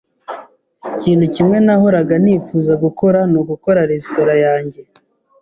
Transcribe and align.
Ikintu 0.95 1.25
kimwe 1.35 1.57
nahoraga 1.65 2.15
nifuza 2.23 2.73
gukora 2.83 3.19
ni 3.31 3.37
ugukora 3.41 3.79
resitora 3.91 4.33
yanjye. 4.45 4.81